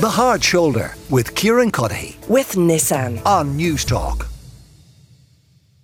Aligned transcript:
The 0.00 0.08
Hard 0.08 0.42
Shoulder 0.42 0.94
with 1.10 1.34
Kieran 1.34 1.70
Cuddihy 1.70 2.26
with 2.26 2.52
Nissan. 2.52 3.20
on 3.26 3.58
Newstalk. 3.58 4.26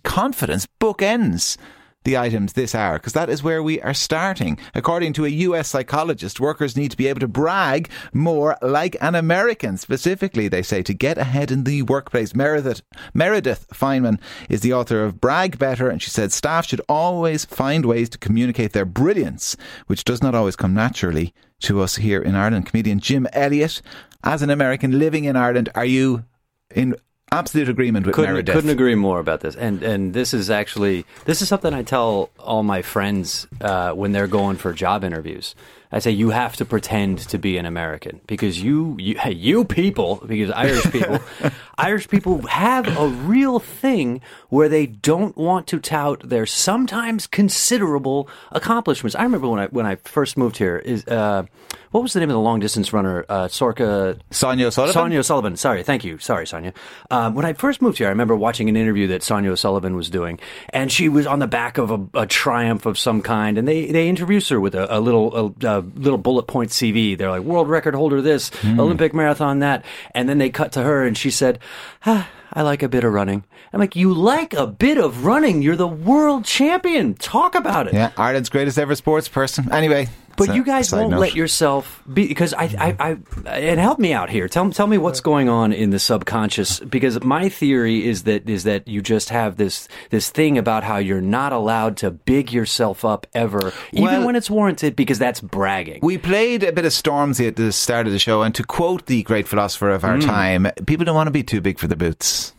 confidence 0.05 0.67
bookends 0.81 1.59
the 2.07 2.17
items 2.17 2.55
this 2.55 2.75
hour 2.75 2.99
because 2.99 3.13
that 3.13 3.29
is 3.29 3.43
where 3.43 3.63
we 3.63 3.83
are 3.83 3.93
starting. 3.93 4.59
According 4.75 5.13
to 5.15 5.27
a 5.27 5.29
US 5.29 5.69
psychologist, 5.69 6.41
workers 6.41 6.77
need 6.77 6.93
to 6.93 6.97
be 6.97 7.09
able 7.09 7.21
to 7.21 7.29
brag 7.29 7.91
more 8.15 8.57
like 8.63 8.97
an 9.03 9.15
American. 9.15 9.77
Specifically, 9.77 10.49
they 10.49 10.63
say 10.63 10.83
to 10.83 10.95
get 10.95 11.19
ahead 11.19 11.51
in 11.51 11.65
the 11.65 11.83
workplace. 11.83 12.35
Meredith, 12.35 12.81
Meredith 13.13 13.67
Fineman 13.75 14.19
is 14.49 14.61
the 14.61 14.73
author 14.73 15.05
of 15.05 15.21
Brag 15.21 15.59
Better, 15.59 15.91
and 15.91 16.01
she 16.01 16.11
said 16.11 16.33
staff 16.33 16.67
should 16.67 16.81
always 16.89 17.45
find 17.45 17.85
ways 17.85 18.09
to 18.11 18.19
communicate 18.19 18.73
their 18.73 18.87
brilliance, 18.87 19.57
which 19.89 20.05
does 20.05 20.23
not 20.23 20.35
always 20.35 20.57
come 20.57 20.73
naturally 20.73 21.35
to 21.61 21.83
us 21.83 21.97
here 21.97 22.23
in 22.23 22.37
Ireland. 22.37 22.67
Comedian 22.67 23.01
Jim 23.01 23.27
Elliott, 23.33 23.83
as 24.23 24.43
an 24.43 24.51
American 24.51 24.99
living 24.99 25.25
in 25.25 25.35
Ireland, 25.35 25.71
are 25.75 25.85
you 25.85 26.25
in 26.73 26.95
absolute 27.33 27.69
agreement 27.69 28.07
with 28.07 28.15
couldn't, 28.15 28.33
Meredith? 28.33 28.55
couldn't 28.55 28.71
agree 28.71 28.95
more 28.95 29.19
about 29.19 29.41
this. 29.41 29.57
And 29.57 29.83
and 29.83 30.15
this 30.15 30.33
is 30.33 30.51
actually 30.51 31.05
this 31.25 31.43
is 31.43 31.49
something 31.49 31.75
I 31.75 31.83
tell 31.83 32.31
all 32.39 32.63
my 32.63 32.83
friends 32.83 33.47
uh, 33.61 33.93
when 33.93 34.13
they're 34.13 34.29
going 34.29 34.57
for 34.57 34.73
job 34.73 35.05
interviews. 35.05 35.55
I 35.97 35.99
say 35.99 36.11
you 36.11 36.29
have 36.29 36.57
to 36.57 36.67
pretend 36.67 37.21
to 37.31 37.39
be 37.39 37.57
an 37.57 37.65
American 37.65 38.21
because 38.27 38.63
you 38.63 38.97
you, 38.99 39.17
hey, 39.19 39.33
you 39.33 39.65
people 39.65 40.17
because 40.27 40.51
Irish 40.51 40.93
people 40.93 41.21
Irish 41.79 42.07
people 42.09 42.43
have 42.49 42.87
a 42.99 43.09
real 43.09 43.59
thing 43.59 44.21
where 44.51 44.69
they 44.69 44.87
don't 44.87 45.35
want 45.39 45.67
to 45.69 45.81
tout 45.81 46.21
their 46.29 46.45
sometimes 46.45 47.27
considerable 47.27 48.29
accomplishments. 48.53 49.15
I 49.15 49.23
remember 49.23 49.49
when 49.49 49.61
I 49.61 49.67
when 49.69 49.87
I 49.87 49.97
first 49.97 50.37
moved 50.37 50.59
here 50.59 50.77
is 50.77 51.07
uh, 51.07 51.45
what 51.93 52.03
was 52.03 52.13
the 52.13 52.21
name 52.21 52.29
of 52.29 52.35
the 52.35 52.41
long 52.41 52.61
distance 52.61 52.93
runner 52.93 53.25
uh, 53.31 53.47
Sorka 53.47 54.21
Sonia 54.31 54.67
O'Sullivan? 54.67 54.93
Sonia 54.93 55.19
O'Sullivan. 55.21 55.57
Sorry, 55.57 55.83
thank 55.83 56.05
you. 56.05 56.19
Sorry, 56.19 56.47
Sonia. 56.47 56.75
Um, 57.11 57.35
when 57.35 57.47
I 57.47 57.55
first 57.55 57.81
moved 57.81 57.97
here, 57.97 58.09
I 58.09 58.11
remember 58.11 58.37
watching 58.37 58.69
an 58.69 58.77
interview 58.77 59.07
that 59.07 59.23
Sonia 59.23 59.57
Sullivan 59.57 59.97
was 59.97 60.11
doing, 60.11 60.39
and 60.71 60.93
she 60.93 61.09
was 61.09 61.27
on 61.27 61.39
the 61.39 61.47
back 61.47 61.79
of 61.79 61.91
a, 61.91 62.07
a 62.13 62.27
triumph 62.27 62.85
of 62.85 62.99
some 62.99 63.23
kind, 63.23 63.57
and 63.57 63.67
they, 63.67 63.87
they 63.87 64.11
introduced 64.11 64.51
her 64.51 64.61
with 64.61 64.75
a, 64.75 64.95
a 64.95 65.01
little 65.01 65.55
a, 65.65 65.79
a 65.79 65.85
little 65.95 66.19
bullet 66.19 66.45
point 66.45 66.71
CV. 66.71 67.17
They're 67.17 67.31
like 67.31 67.43
world 67.43 67.69
record 67.69 67.95
holder 67.95 68.21
this, 68.21 68.51
Olympic 68.65 69.15
marathon 69.15 69.61
that, 69.61 69.85
and 70.15 70.29
then 70.29 70.39
they 70.39 70.51
cut 70.51 70.73
to 70.73 70.83
her, 70.83 71.05
and 71.05 71.17
she 71.17 71.31
said, 71.31 71.59
ah, 72.05 72.29
"I 72.53 72.63
like 72.63 72.83
a 72.83 72.89
bit 72.89 73.05
of 73.05 73.13
running." 73.13 73.45
I'm 73.73 73.81
like, 73.81 73.97
"You 73.97 74.13
like 74.15 74.55
a 74.55 74.67
bit 74.67 74.99
of 74.99 75.25
running? 75.25 75.63
You're 75.63 75.77
the 75.77 75.87
world 75.87 76.45
champion. 76.45 77.15
Talk 77.15 77.55
about 77.55 77.87
it." 77.87 77.95
Yeah, 77.95 78.13
Ireland's 78.17 78.49
greatest 78.49 78.79
ever 78.79 78.95
sports 78.95 79.29
person. 79.29 79.73
Anyway, 79.73 80.09
But 80.37 80.55
you 80.55 80.65
guys 80.65 80.93
won't 80.93 81.11
note. 81.11 81.21
let 81.21 81.35
yourself 81.35 82.03
be 82.13 82.29
because 82.29 82.55
I, 82.55 82.65
I, 82.65 82.97
I, 82.99 83.51
and 83.51 83.81
help 83.81 83.99
me 83.99 84.13
out 84.13 84.31
here. 84.31 84.49
Tell 84.49 84.71
tell 84.71 84.87
me 84.87 84.99
what's 84.99 85.21
going 85.21 85.49
on 85.49 85.73
in 85.73 85.91
the 85.91 85.99
subconscious 85.99 86.81
because 86.81 87.23
my 87.23 87.49
theory 87.49 88.07
is 88.07 88.25
that 88.25 88.49
is 88.49 88.65
that 88.65 88.89
you 88.89 89.03
just 89.03 89.31
have 89.31 89.57
this 89.57 89.89
this 90.11 90.31
thing 90.31 90.59
about 90.59 90.85
how 90.85 90.99
you're 90.99 91.21
not 91.21 91.53
allowed 91.53 91.97
to 91.99 92.11
big 92.11 92.53
yourself 92.53 93.05
up 93.05 93.27
ever, 93.35 93.73
even 93.93 94.05
Well- 94.05 94.27
when 94.27 94.37
it's 94.37 94.51
warranted, 94.51 94.97
because 94.97 95.19
that's 95.19 95.41
bragging. 95.41 96.01
We 96.03 96.19
played 96.19 96.63
a 96.63 96.73
bit 96.73 96.85
of 96.85 96.93
Stormzy 96.93 97.49
at 97.49 97.57
the 97.57 97.73
start 97.73 98.07
of 98.07 98.13
the 98.13 98.19
show, 98.19 98.43
and 98.43 98.55
to 98.55 98.65
quote 98.65 99.07
the 99.07 99.23
great 99.23 99.49
philosopher 99.49 99.91
of 99.91 100.05
our 100.05 100.17
mm. 100.17 100.25
time, 100.25 100.69
people 100.87 101.05
don't 101.05 101.15
want 101.15 101.29
to 101.29 101.33
be 101.33 101.43
too 101.43 101.61
big 101.61 101.79
for 101.79 101.87
the 101.89 101.97
boots. 101.97 102.53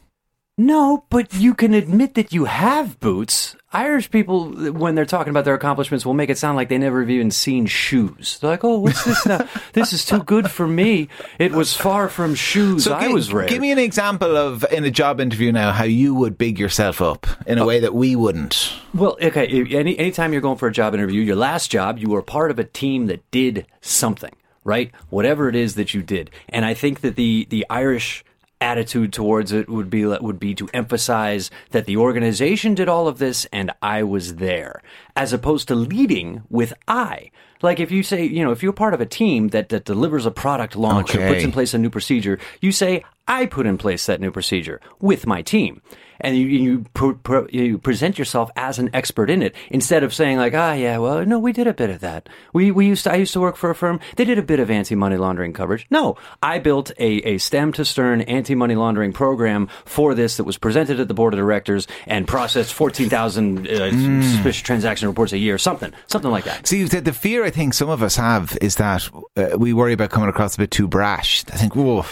No, 0.60 1.04
but 1.12 1.36
you 1.36 1.54
can 1.54 1.76
admit 1.76 2.16
that 2.16 2.34
you 2.34 2.46
have 2.46 3.00
boots. 3.00 3.56
Irish 3.74 4.10
people, 4.10 4.50
when 4.72 4.96
they're 4.96 5.06
talking 5.06 5.30
about 5.30 5.46
their 5.46 5.54
accomplishments, 5.54 6.04
will 6.04 6.16
make 6.16 6.32
it 6.32 6.38
sound 6.40 6.56
like 6.56 6.68
they 6.70 6.80
never 6.80 7.02
have 7.02 7.12
even 7.12 7.30
seen 7.30 7.68
shoes. 7.68 8.40
They're 8.40 8.50
like, 8.52 8.64
"Oh, 8.64 8.80
what's 8.80 9.04
this 9.04 9.24
now? 9.28 9.48
this 9.74 9.94
is 9.94 10.04
too 10.04 10.24
good 10.24 10.50
for 10.50 10.66
me. 10.68 11.10
It 11.38 11.52
was 11.52 11.76
far 11.76 12.10
from 12.10 12.34
shoes. 12.34 12.88
I 12.88 13.08
gi- 13.08 13.14
was 13.14 13.32
rare." 13.32 13.48
give 13.48 13.62
me 13.62 13.72
an 13.72 13.78
example 13.78 14.36
of 14.36 14.66
in 14.72 14.84
a 14.84 14.90
job 14.90 15.20
interview 15.20 15.52
now 15.52 15.72
how 15.74 15.84
you 15.84 16.16
would 16.16 16.40
big 16.40 16.58
yourself 16.58 17.02
up 17.04 17.28
in 17.46 17.60
a 17.60 17.64
Oh. 17.64 17.68
way 17.68 17.80
that 17.82 17.94
we 17.94 18.16
wouldn't. 18.16 18.74
Well, 18.96 19.16
okay. 19.22 19.46
Any 19.76 20.00
anytime 20.00 20.32
you're 20.32 20.42
going 20.42 20.58
for 20.58 20.70
a 20.70 20.74
job 20.74 20.96
interview, 20.96 21.22
your 21.22 21.36
last 21.36 21.70
job, 21.70 22.00
you 22.00 22.10
were 22.10 22.24
part 22.24 22.50
of 22.50 22.58
a 22.58 22.64
team 22.64 23.06
that 23.08 23.30
did 23.30 23.68
something, 23.82 24.34
right? 24.64 24.90
Whatever 25.10 25.50
it 25.50 25.56
is 25.56 25.76
that 25.76 25.94
you 25.94 26.02
did, 26.02 26.32
and 26.50 26.66
I 26.66 26.74
think 26.74 27.02
that 27.02 27.16
the 27.16 27.46
the 27.52 27.64
Irish 27.70 28.24
attitude 28.60 29.14
towards 29.14 29.52
it 29.52 29.70
would 29.70 29.90
be 29.90 30.06
would 30.06 30.40
be 30.40 30.56
to 30.56 30.68
emphasize 30.74 31.52
that 31.72 31.86
the 31.86 31.98
organization 31.98 32.74
did 32.74 32.90
all 32.90 33.08
of 33.08 33.20
this 33.20 33.46
and 33.52 33.72
I 33.82 34.04
was 34.04 34.36
there, 34.36 34.82
as 35.16 35.34
opposed 35.34 35.68
to 35.68 35.76
leading 35.76 36.44
with 36.50 36.74
I. 36.88 37.32
Like 37.62 37.80
if 37.80 37.92
you 37.92 38.04
say, 38.04 38.26
you 38.26 38.44
know, 38.44 38.52
if 38.52 38.62
you're 38.62 38.74
part 38.74 38.94
of 38.94 39.02
a 39.02 39.06
team 39.06 39.50
that, 39.50 39.70
that 39.70 39.86
delivers 39.86 40.26
a 40.26 40.32
product 40.32 40.76
launch 40.76 41.16
or 41.16 41.28
puts 41.28 41.44
in 41.44 41.52
place 41.52 41.74
a 41.74 41.78
new 41.78 41.90
procedure, 41.90 42.40
you 42.62 42.72
say, 42.72 43.04
I 43.28 43.46
put 43.46 43.66
in 43.66 43.78
place 43.78 44.06
that 44.06 44.22
new 44.22 44.32
procedure 44.32 44.80
with 45.00 45.26
my 45.26 45.42
team. 45.42 45.82
And 46.22 46.38
you, 46.38 46.46
you, 46.48 46.86
pr- 46.94 47.14
pr- 47.14 47.50
you 47.50 47.78
present 47.78 48.18
yourself 48.18 48.50
as 48.56 48.80
an 48.80 48.90
expert 48.94 49.30
in 49.30 49.42
it 49.42 49.56
instead 49.70 50.04
of 50.04 50.14
saying 50.14 50.38
like, 50.38 50.54
ah, 50.54 50.74
yeah, 50.74 50.98
well, 50.98 51.26
no, 51.26 51.40
we 51.40 51.54
did 51.54 51.68
a 51.68 51.74
bit 51.74 51.90
of 51.90 52.00
that. 52.02 52.28
We, 52.54 52.72
we 52.72 52.88
used 52.88 53.04
to, 53.04 53.12
I 53.12 53.16
used 53.16 53.34
to 53.34 53.40
work 53.40 53.56
for 53.56 53.70
a 53.70 53.76
firm. 53.76 54.00
They 54.16 54.26
did 54.26 54.38
a 54.38 54.42
bit 54.44 54.60
of 54.60 54.72
anti-money 54.72 55.18
laundering 55.18 55.54
coverage. 55.54 55.86
No, 55.90 56.18
I 56.42 56.60
built 56.60 56.92
a, 56.98 57.06
a 57.28 57.38
stem 57.38 57.72
to 57.74 57.86
stern 57.86 58.22
anti-money 58.22 58.76
laundering 58.76 59.14
program 59.14 59.68
for 59.86 60.14
this 60.16 60.38
that 60.38 60.44
was 60.44 60.58
presented 60.58 61.00
at 61.00 61.08
the 61.08 61.14
board 61.14 61.34
of 61.34 61.38
directors 61.38 61.88
and 62.06 62.28
processed 62.28 62.74
14,000 62.74 63.68
uh, 63.68 63.92
suspicious 64.22 64.62
transaction 64.62 65.08
reports 65.08 65.34
a 65.34 65.38
year, 65.38 65.58
something, 65.58 65.94
something 66.08 66.32
like 66.32 66.46
that. 66.46 66.68
See, 66.68 66.84
the, 66.84 67.02
the 67.02 67.14
fear 67.14 67.44
I 67.44 67.50
think 67.50 67.74
some 67.74 67.90
of 67.90 68.02
us 68.04 68.16
have 68.16 68.58
is 68.62 68.76
that 68.76 69.10
uh, 69.36 69.58
we 69.58 69.74
worry 69.74 69.94
about 69.94 70.10
coming 70.10 70.30
across 70.30 70.56
a 70.56 70.60
bit 70.60 70.72
too 70.72 70.88
brash. 70.88 71.44
I 71.52 71.58
think, 71.58 71.76
whoa, 71.76 72.06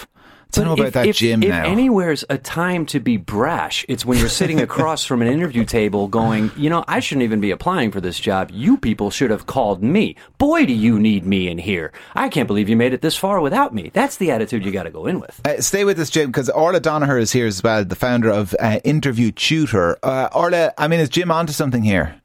I 0.58 0.66
don't 0.66 0.78
know 0.78 0.84
about 0.84 0.88
if, 0.88 0.94
that 0.94 1.08
if, 1.08 1.16
gym 1.18 1.44
if 1.44 1.50
now. 1.50 1.66
anywhere's 1.66 2.24
a 2.30 2.38
time 2.38 2.86
to 2.88 3.00
be 3.00 3.18
brash, 3.18 3.86
it's 3.88 4.06
when 4.06 4.18
you're 4.18 4.30
sitting 4.30 4.60
across 4.62 5.06
from 5.06 5.22
an 5.22 5.28
interview 5.28 5.66
table 5.66 6.08
going, 6.08 6.52
you 6.58 6.70
know, 6.70 6.84
I 6.88 7.00
shouldn't 7.00 7.24
even 7.24 7.42
be 7.42 7.52
applying 7.52 7.92
for 7.92 8.02
this 8.02 8.20
job. 8.20 8.52
You 8.52 8.78
people 8.78 9.12
should 9.12 9.32
have 9.32 9.46
called 9.46 9.84
me. 9.84 10.16
Boy, 10.38 10.66
do 10.66 10.74
you 10.74 11.00
need 11.00 11.26
me 11.26 11.48
in 11.48 11.58
here. 11.58 11.92
I 12.14 12.30
can't 12.30 12.48
believe 12.48 12.70
you 12.70 12.76
made 12.76 12.94
it 12.94 13.02
this 13.02 13.16
far 13.16 13.42
without 13.42 13.74
me. 13.74 13.92
That's 13.94 14.18
the 14.18 14.32
attitude 14.32 14.66
you 14.66 14.72
got 14.72 14.84
to 14.84 14.92
go 14.92 15.06
in 15.06 15.20
with. 15.20 15.42
Uh, 15.46 15.62
stay 15.62 15.84
with 15.86 16.00
us, 16.00 16.10
Jim, 16.10 16.28
because 16.30 16.50
Orla 16.50 16.80
Donagher 16.80 17.20
is 17.20 17.32
here 17.32 17.48
as 17.48 17.62
well, 17.64 17.84
the 17.84 17.96
founder 17.96 18.30
of 18.30 18.56
uh, 18.60 18.80
Interview 18.84 19.32
Tutor. 19.32 19.98
Uh, 20.04 20.30
Orla, 20.34 20.74
I 20.78 20.88
mean, 20.88 21.00
is 21.00 21.10
Jim 21.10 21.32
onto 21.32 21.54
something 21.54 21.84
here? 21.84 22.22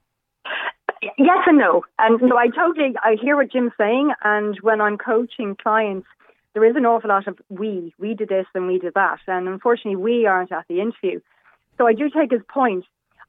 Yes 1.19 1.39
and 1.47 1.59
no. 1.59 1.83
And 1.99 2.19
so 2.21 2.37
I 2.37 2.49
totally 2.49 2.95
I 3.03 3.17
hear 3.21 3.37
what 3.37 3.53
Jim's 3.53 3.73
saying 3.79 4.13
and 4.23 4.57
when 4.63 4.81
I'm 4.81 4.97
coaching 4.97 5.57
clients 5.61 6.07
there 6.55 6.65
is 6.65 6.77
an 6.77 6.87
awful 6.87 7.09
lot 7.09 7.29
of 7.29 7.39
we. 7.49 7.95
We 7.99 8.15
did 8.15 8.29
this 8.29 8.47
and 8.55 8.67
we 8.67 8.79
did 8.79 8.95
that. 8.95 9.21
And 9.27 9.49
unfortunately 9.49 9.97
we 9.97 10.27
aren't 10.27 10.53
at 10.53 10.67
the 10.69 10.81
interview. 10.81 11.21
So 11.79 11.87
I 11.87 11.93
do 11.93 12.11
take 12.11 12.31
his 12.31 12.43
point. 12.49 12.85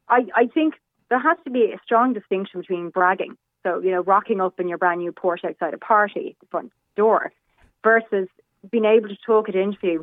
I, 0.08 0.26
I 0.34 0.46
think 0.46 0.74
there 1.08 1.20
has 1.20 1.38
to 1.44 1.50
be 1.50 1.72
a 1.72 1.80
strong 1.84 2.12
distinction 2.12 2.60
between 2.60 2.90
bragging. 2.90 3.36
So, 3.62 3.80
you 3.80 3.92
know, 3.92 4.02
rocking 4.02 4.40
up 4.40 4.58
in 4.58 4.68
your 4.68 4.78
brand 4.78 5.00
new 5.00 5.12
Porsche 5.12 5.44
outside 5.44 5.74
a 5.74 5.78
party 5.78 6.36
the 6.40 6.46
front 6.46 6.72
door 6.96 7.32
versus 7.84 8.28
being 8.70 8.84
able 8.84 9.08
to 9.08 9.16
talk 9.24 9.48
at 9.48 9.54
interview 9.54 10.02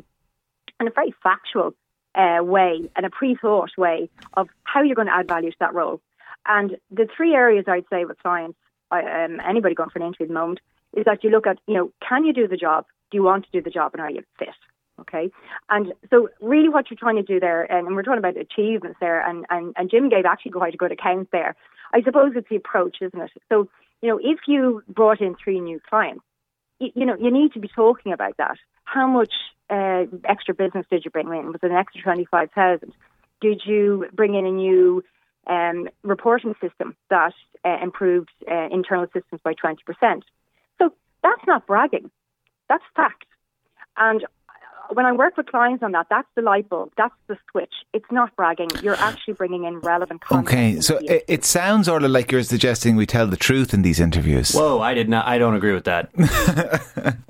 in 0.80 0.86
a 0.86 0.90
very 0.90 1.14
factual 1.22 1.74
uh, 2.14 2.42
way 2.42 2.90
and 2.96 3.06
a 3.06 3.10
pre-thought 3.10 3.70
way 3.76 4.08
of 4.34 4.48
how 4.64 4.82
you're 4.82 4.96
going 4.96 5.08
to 5.08 5.14
add 5.14 5.28
value 5.28 5.50
to 5.50 5.56
that 5.60 5.74
role. 5.74 6.00
And 6.46 6.76
the 6.90 7.06
three 7.14 7.34
areas 7.34 7.66
I'd 7.68 7.84
say 7.90 8.04
with 8.04 8.18
clients, 8.18 8.58
I- 8.90 9.24
um, 9.24 9.40
anybody 9.46 9.74
going 9.74 9.90
for 9.90 9.98
an 9.98 10.06
interview 10.06 10.24
at 10.24 10.28
the 10.28 10.34
moment, 10.34 10.60
is 10.96 11.04
that 11.04 11.22
you 11.22 11.30
look 11.30 11.46
at, 11.46 11.58
you 11.66 11.74
know, 11.74 11.92
can 12.06 12.24
you 12.24 12.32
do 12.32 12.48
the 12.48 12.56
job? 12.56 12.86
Do 13.10 13.18
you 13.18 13.22
want 13.22 13.44
to 13.44 13.50
do 13.52 13.62
the 13.62 13.70
job 13.70 13.92
and 13.94 14.00
are 14.00 14.10
you 14.10 14.22
fit? 14.38 14.48
Okay. 15.00 15.30
And 15.68 15.92
so 16.10 16.28
really 16.40 16.68
what 16.68 16.90
you're 16.90 16.98
trying 16.98 17.16
to 17.16 17.22
do 17.22 17.40
there, 17.40 17.62
and 17.62 17.94
we're 17.96 18.02
talking 18.02 18.18
about 18.18 18.36
achievements 18.36 18.98
there, 19.00 19.20
and, 19.26 19.46
and, 19.48 19.72
and 19.76 19.90
Jim 19.90 20.08
gave 20.08 20.26
actually 20.26 20.52
quite 20.52 20.74
a 20.74 20.76
good 20.76 20.92
account 20.92 21.28
there. 21.32 21.56
I 21.92 22.02
suppose 22.02 22.32
it's 22.36 22.48
the 22.48 22.56
approach, 22.56 22.98
isn't 23.00 23.20
it? 23.20 23.30
So, 23.48 23.68
you 24.02 24.08
know, 24.08 24.18
if 24.22 24.40
you 24.46 24.82
brought 24.88 25.20
in 25.20 25.34
three 25.42 25.60
new 25.60 25.80
clients, 25.88 26.22
you, 26.78 26.90
you 26.94 27.06
know, 27.06 27.16
you 27.18 27.30
need 27.30 27.52
to 27.54 27.60
be 27.60 27.68
talking 27.68 28.12
about 28.12 28.36
that. 28.36 28.56
How 28.84 29.06
much 29.06 29.32
uh, 29.70 30.04
extra 30.24 30.54
business 30.54 30.86
did 30.90 31.04
you 31.04 31.10
bring 31.10 31.28
in? 31.28 31.46
Was 31.46 31.60
it 31.62 31.70
an 31.70 31.76
extra 31.76 32.02
25,000? 32.02 32.92
Did 33.40 33.62
you 33.64 34.06
bring 34.12 34.34
in 34.34 34.44
a 34.44 34.50
new 34.50 35.02
um, 35.46 35.88
reporting 36.02 36.54
system 36.60 36.94
that 37.08 37.32
uh, 37.64 37.78
improved 37.82 38.30
uh, 38.50 38.68
internal 38.70 39.06
systems 39.12 39.40
by 39.42 39.54
20%? 39.54 40.22
So 40.78 40.92
that's 41.22 41.46
not 41.46 41.66
bragging. 41.66 42.10
That's 42.70 42.84
fact. 42.94 43.24
And 43.96 44.24
when 44.92 45.04
I 45.04 45.12
work 45.12 45.36
with 45.36 45.46
clients 45.46 45.82
on 45.82 45.92
that, 45.92 46.06
that's 46.08 46.28
the 46.36 46.42
light 46.42 46.68
bulb. 46.68 46.92
That's 46.96 47.14
the 47.26 47.36
switch. 47.50 47.74
It's 47.92 48.10
not 48.12 48.34
bragging. 48.36 48.68
You're 48.80 48.94
actually 48.94 49.34
bringing 49.34 49.64
in 49.64 49.80
relevant 49.80 50.20
content. 50.20 50.48
Okay, 50.48 50.80
so 50.80 50.98
it, 50.98 51.24
it 51.26 51.44
sounds, 51.44 51.88
Orla, 51.88 52.06
like 52.06 52.30
you're 52.30 52.44
suggesting 52.44 52.94
we 52.94 53.06
tell 53.06 53.26
the 53.26 53.36
truth 53.36 53.74
in 53.74 53.82
these 53.82 53.98
interviews. 54.00 54.52
Whoa, 54.52 54.80
I 54.80 54.94
did 54.94 55.08
not. 55.08 55.26
I 55.26 55.36
don't 55.36 55.54
agree 55.54 55.74
with 55.74 55.84
that. 55.84 56.10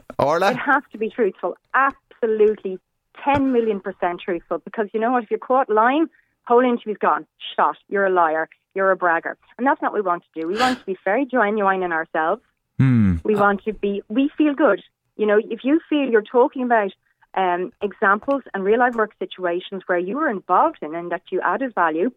Orla? 0.18 0.52
It 0.52 0.56
has 0.58 0.82
to 0.92 0.98
be 0.98 1.08
truthful. 1.08 1.56
Absolutely 1.74 2.78
10 3.24 3.52
million 3.52 3.80
percent 3.80 4.20
truthful. 4.20 4.58
Because 4.58 4.88
you 4.92 5.00
know 5.00 5.12
what? 5.12 5.24
If 5.24 5.30
you're 5.30 5.38
caught 5.38 5.70
lying, 5.70 6.06
whole 6.46 6.60
interview's 6.60 6.98
gone. 6.98 7.26
Shot. 7.56 7.76
You're 7.88 8.06
a 8.06 8.10
liar. 8.10 8.48
You're 8.74 8.90
a 8.90 8.96
bragger. 8.96 9.38
And 9.56 9.66
that's 9.66 9.80
not 9.80 9.92
what 9.92 10.02
we 10.02 10.06
want 10.06 10.22
to 10.22 10.40
do. 10.40 10.46
We 10.46 10.58
want 10.58 10.78
to 10.78 10.84
be 10.84 10.98
very 11.02 11.24
genuine 11.24 11.82
in 11.82 11.92
ourselves. 11.92 12.42
Hmm. 12.78 13.16
We 13.24 13.34
want 13.34 13.64
to 13.64 13.74
be, 13.74 14.02
we 14.08 14.30
feel 14.38 14.54
good. 14.54 14.82
You 15.20 15.26
know, 15.26 15.38
if 15.50 15.64
you 15.64 15.80
feel 15.86 16.08
you're 16.08 16.22
talking 16.22 16.62
about 16.62 16.92
um, 17.34 17.74
examples 17.82 18.42
and 18.54 18.64
real 18.64 18.78
life 18.78 18.94
work 18.94 19.12
situations 19.18 19.82
where 19.86 19.98
you 19.98 20.16
were 20.16 20.30
involved 20.30 20.78
in 20.80 20.94
and 20.94 21.12
that 21.12 21.24
you 21.30 21.42
added 21.44 21.74
value 21.74 22.10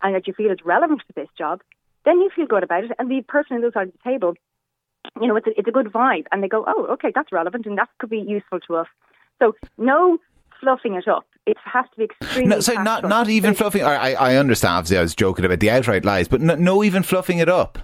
and 0.00 0.14
that 0.14 0.26
you 0.26 0.32
feel 0.32 0.50
is 0.50 0.64
relevant 0.64 1.02
to 1.06 1.12
this 1.14 1.28
job, 1.36 1.60
then 2.06 2.18
you 2.18 2.30
feel 2.34 2.46
good 2.46 2.62
about 2.62 2.84
it. 2.84 2.92
And 2.98 3.10
the 3.10 3.20
person 3.28 3.56
on 3.56 3.60
the 3.60 3.66
other 3.66 3.74
side 3.74 3.88
of 3.88 3.92
the 3.92 4.10
table, 4.10 4.36
you 5.20 5.28
know, 5.28 5.36
it's 5.36 5.46
a, 5.46 5.50
it's 5.50 5.68
a 5.68 5.70
good 5.70 5.92
vibe. 5.92 6.24
And 6.32 6.42
they 6.42 6.48
go, 6.48 6.64
oh, 6.66 6.86
okay, 6.92 7.12
that's 7.14 7.30
relevant 7.30 7.66
and 7.66 7.76
that 7.76 7.90
could 7.98 8.08
be 8.08 8.24
useful 8.26 8.60
to 8.60 8.76
us. 8.76 8.86
So 9.38 9.52
no 9.76 10.16
fluffing 10.58 10.94
it 10.94 11.06
up. 11.06 11.26
It 11.44 11.58
has 11.62 11.84
to 11.90 11.98
be 11.98 12.04
extremely. 12.04 12.48
No, 12.48 12.60
so 12.60 12.72
not 12.82 13.06
not 13.06 13.28
even 13.28 13.52
fluffing. 13.52 13.82
I 13.82 14.14
I 14.14 14.36
understand. 14.36 14.78
Obviously, 14.78 14.96
I 14.96 15.02
was 15.02 15.14
joking 15.14 15.44
about 15.44 15.60
the 15.60 15.70
outright 15.70 16.06
lies, 16.06 16.26
but 16.26 16.40
no, 16.40 16.54
no 16.54 16.82
even 16.82 17.02
fluffing 17.02 17.36
it 17.36 17.50
up. 17.50 17.78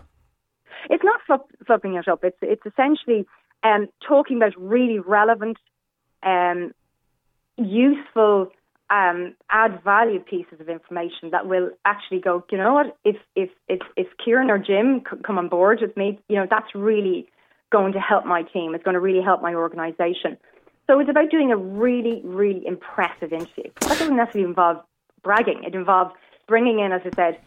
It's 0.89 1.05
not 1.05 1.21
fluff, 1.27 1.43
fluffing 1.67 1.95
it 1.95 2.09
up. 2.09 2.25
It's 2.25 2.39
it's 2.41 2.65
essentially 2.65 3.27
um, 3.63 3.89
talking 4.07 4.37
about 4.37 4.53
really 4.57 4.99
relevant, 4.99 5.59
um, 6.23 6.73
useful, 7.57 8.51
um, 8.91 9.35
add 9.51 9.83
value 9.83 10.21
pieces 10.21 10.61
of 10.61 10.69
information 10.69 11.31
that 11.31 11.47
will 11.47 11.71
actually 11.85 12.21
go. 12.21 12.45
You 12.51 12.59
know 12.59 12.75
what? 12.75 12.99
If 13.05 13.17
if 13.35 13.51
if 13.69 13.81
if 13.97 14.07
Kieran 14.23 14.51
or 14.51 14.59
Jim 14.59 15.01
come 15.01 15.39
on 15.39 15.49
board 15.49 15.81
with 15.81 15.97
me, 15.97 16.19
you 16.29 16.37
know 16.37 16.47
that's 16.49 16.75
really 16.75 17.29
going 17.71 17.95
to 17.95 18.01
help 18.01 18.27
my 18.27 18.43
team. 18.43 18.75
It's 18.75 18.85
going 18.85 18.95
to 18.95 19.01
really 19.01 19.23
help 19.23 19.41
my 19.41 19.55
organisation. 19.55 20.37
So 20.87 21.01
it's 21.01 21.09
about 21.09 21.31
doing 21.31 21.53
a 21.53 21.57
really, 21.57 22.21
really 22.25 22.67
impressive 22.67 23.33
interview. 23.33 23.71
That 23.81 23.99
doesn't 23.99 24.17
necessarily 24.17 24.49
involve 24.49 24.83
bragging. 25.23 25.65
It 25.65 25.75
involves 25.75 26.13
bringing 26.47 26.81
in, 26.81 26.93
as 26.93 27.01
I 27.05 27.11
said, 27.15 27.41